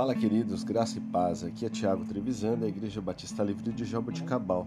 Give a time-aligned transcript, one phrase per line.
[0.00, 1.44] Fala, queridos, graça e paz.
[1.44, 4.66] Aqui é Tiago Trevisan, da Igreja Batista Livre de Cabal.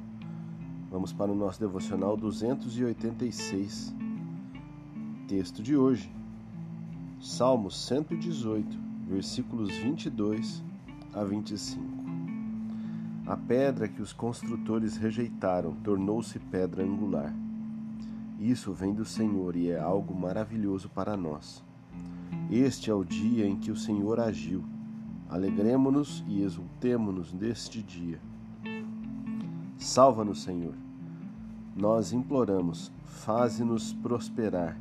[0.92, 3.96] Vamos para o nosso devocional 286.
[5.28, 6.14] Texto de hoje,
[7.20, 8.78] Salmos 118,
[9.08, 10.64] versículos 22
[11.16, 11.84] a 25.
[13.26, 17.34] A pedra que os construtores rejeitaram tornou-se pedra angular.
[18.40, 21.64] Isso vem do Senhor e é algo maravilhoso para nós.
[22.52, 24.64] Este é o dia em que o Senhor agiu
[25.30, 28.20] Alegremo-nos e exultemo-nos neste dia.
[29.78, 30.74] Salva-nos, Senhor.
[31.76, 34.80] Nós imploramos, faze-nos prosperar.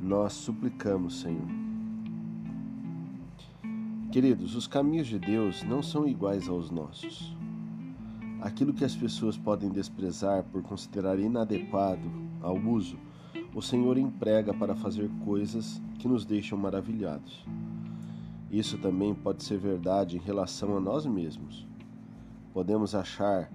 [0.00, 1.46] Nós suplicamos, Senhor.
[4.10, 7.36] Queridos, os caminhos de Deus não são iguais aos nossos.
[8.40, 12.96] Aquilo que as pessoas podem desprezar por considerar inadequado ao uso,
[13.54, 17.44] o Senhor emprega para fazer coisas que nos deixam maravilhados.
[18.50, 21.66] Isso também pode ser verdade em relação a nós mesmos.
[22.52, 23.50] Podemos achar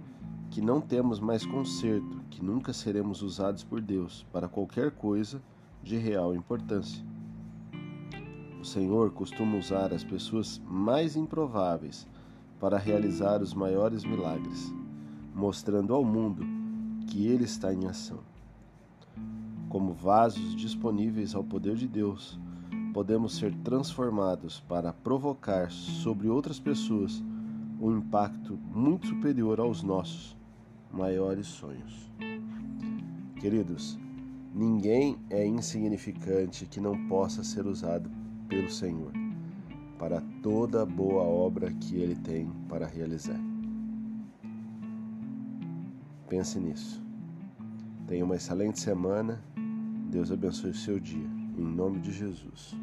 [0.51, 5.41] que não temos mais conserto, que nunca seremos usados por Deus para qualquer coisa
[5.81, 7.03] de real importância.
[8.61, 12.07] O Senhor costuma usar as pessoas mais improváveis
[12.59, 14.73] para realizar os maiores milagres,
[15.33, 16.45] mostrando ao mundo
[17.07, 18.19] que Ele está em ação.
[19.67, 22.39] Como vasos disponíveis ao poder de Deus,
[22.93, 27.23] podemos ser transformados para provocar sobre outras pessoas
[27.81, 30.37] um impacto muito superior aos nossos
[30.91, 32.11] maiores sonhos.
[33.41, 33.99] Queridos,
[34.53, 38.09] ninguém é insignificante que não possa ser usado
[38.47, 39.11] pelo Senhor
[39.97, 43.39] para toda boa obra que Ele tem para realizar.
[46.29, 47.01] Pense nisso.
[48.07, 49.43] Tenha uma excelente semana.
[50.09, 51.42] Deus abençoe o seu dia.
[51.57, 52.75] Em nome de Jesus.